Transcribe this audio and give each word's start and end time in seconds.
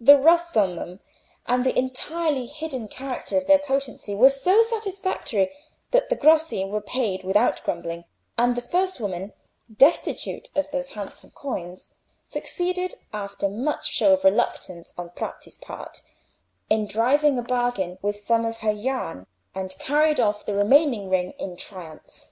The 0.00 0.16
rust 0.16 0.56
on 0.56 0.76
them, 0.76 1.00
and 1.44 1.62
the 1.62 1.78
entirely 1.78 2.46
hidden 2.46 2.88
character 2.88 3.36
of 3.36 3.46
their 3.46 3.58
potency, 3.58 4.14
were 4.14 4.30
so 4.30 4.62
satisfactory, 4.62 5.52
that 5.90 6.08
the 6.08 6.16
grossi 6.16 6.64
were 6.64 6.80
paid 6.80 7.22
without 7.22 7.62
grumbling, 7.64 8.06
and 8.38 8.56
the 8.56 8.62
first 8.62 8.98
woman, 8.98 9.34
destitute 9.70 10.48
of 10.56 10.70
those 10.70 10.92
handsome 10.94 11.32
coins, 11.32 11.90
succeeded 12.24 12.94
after 13.12 13.46
much 13.46 13.92
show 13.92 14.14
of 14.14 14.24
reluctance 14.24 14.94
on 14.96 15.10
Bratti's 15.10 15.58
part 15.58 16.00
in 16.70 16.86
driving 16.86 17.38
a 17.38 17.42
bargain 17.42 17.98
with 18.00 18.24
some 18.24 18.46
of 18.46 18.60
her 18.60 18.72
yarn, 18.72 19.26
and 19.54 19.76
carried 19.78 20.18
off 20.18 20.46
the 20.46 20.54
remaining 20.54 21.10
ring 21.10 21.32
in 21.32 21.58
triumph. 21.58 22.30